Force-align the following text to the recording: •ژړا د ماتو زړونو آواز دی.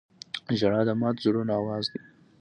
•ژړا 0.59 0.81
د 0.87 0.89
ماتو 0.99 1.21
زړونو 1.25 1.51
آواز 1.59 1.85
دی. 1.91 1.99